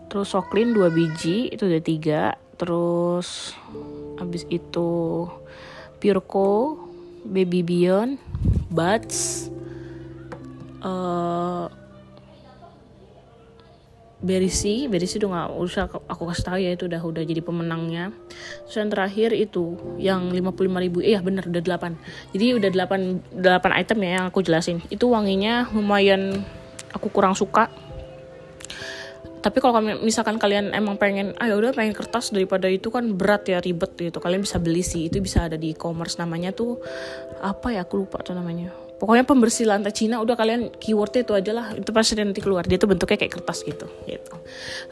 Terus 0.08 0.32
Soklin 0.32 0.72
2 0.72 0.88
biji 0.88 1.52
itu 1.52 1.68
udah 1.68 1.84
tiga 1.84 2.22
terus 2.58 3.54
habis 4.18 4.44
itu 4.50 5.26
Pureco 6.02 6.82
Baby 7.26 7.62
Beyond 7.62 8.18
Buds 8.74 9.50
uh, 10.82 11.70
Berisi, 14.18 14.90
Berisi 14.90 15.22
udah 15.22 15.30
gak 15.46 15.50
usah 15.62 15.86
aku 15.86 16.26
kasih 16.26 16.44
tahu 16.44 16.58
ya 16.58 16.74
itu 16.74 16.90
udah 16.90 16.98
udah 17.06 17.22
jadi 17.22 17.38
pemenangnya. 17.46 18.10
Terus 18.66 18.76
yang 18.82 18.90
terakhir 18.90 19.30
itu 19.38 19.78
yang 20.02 20.34
55 20.34 20.58
ribu, 20.90 21.06
iya 21.06 21.22
bener 21.22 21.46
udah 21.46 21.62
8 21.62 22.34
Jadi 22.34 22.46
udah 22.58 22.70
8 22.74 23.46
8 23.46 23.78
item 23.78 23.98
ya 24.02 24.12
yang 24.18 24.26
aku 24.34 24.42
jelasin. 24.42 24.82
Itu 24.90 25.14
wanginya 25.14 25.70
lumayan 25.70 26.42
aku 26.98 27.14
kurang 27.14 27.38
suka 27.38 27.70
tapi 29.38 29.62
kalau 29.62 29.80
misalkan 30.02 30.42
kalian 30.42 30.74
emang 30.74 30.98
pengen 30.98 31.38
ayo 31.38 31.56
ah, 31.56 31.62
udah 31.62 31.72
pengen 31.78 31.94
kertas 31.94 32.34
daripada 32.34 32.66
itu 32.66 32.90
kan 32.90 33.14
berat 33.14 33.46
ya 33.46 33.62
ribet 33.62 33.94
gitu. 33.96 34.18
Kalian 34.18 34.42
bisa 34.44 34.58
beli 34.58 34.82
sih 34.82 35.08
itu 35.08 35.22
bisa 35.22 35.46
ada 35.46 35.56
di 35.56 35.78
e-commerce. 35.78 36.18
Namanya 36.18 36.52
tuh 36.52 36.82
apa 37.40 37.74
ya 37.74 37.86
aku 37.86 38.02
lupa 38.02 38.20
tuh 38.26 38.34
namanya. 38.34 38.74
Pokoknya 38.98 39.30
pembersih 39.30 39.70
lantai 39.70 39.94
Cina 39.94 40.18
udah 40.18 40.34
kalian 40.34 40.74
keywordnya 40.82 41.22
itu 41.22 41.34
aja 41.38 41.52
lah 41.54 41.66
itu 41.78 41.90
pasti 41.94 42.18
nanti 42.18 42.42
keluar. 42.42 42.66
Dia 42.66 42.82
tuh 42.82 42.90
bentuknya 42.90 43.18
kayak 43.22 43.34
kertas 43.40 43.62
gitu 43.62 43.86
gitu. 44.10 44.34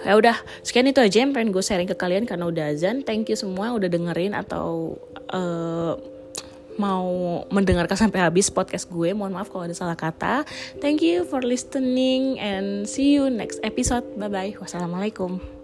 Ya 0.05 0.13
udah 0.13 0.37
sekian 0.61 0.85
itu 0.85 1.01
aja 1.01 1.25
yang 1.25 1.33
pengen 1.33 1.49
gue 1.49 1.65
sharing 1.65 1.89
ke 1.89 1.97
kalian 1.97 2.29
karena 2.29 2.45
udah 2.45 2.69
azan. 2.69 3.01
Thank 3.01 3.33
you 3.33 3.37
semua 3.37 3.73
udah 3.73 3.89
dengerin 3.89 4.37
atau 4.37 4.93
uh, 5.33 5.97
mau 6.75 7.43
mendengarkan 7.51 7.95
sampai 7.95 8.23
habis 8.23 8.51
podcast 8.51 8.87
gue. 8.91 9.15
Mohon 9.15 9.41
maaf 9.41 9.49
kalau 9.51 9.67
ada 9.67 9.75
salah 9.75 9.97
kata. 9.97 10.43
Thank 10.83 11.01
you 11.01 11.23
for 11.27 11.41
listening 11.41 12.37
and 12.39 12.85
see 12.85 13.15
you 13.15 13.31
next 13.31 13.63
episode. 13.63 14.03
Bye 14.19 14.31
bye. 14.31 14.53
Wassalamualaikum. 14.59 15.54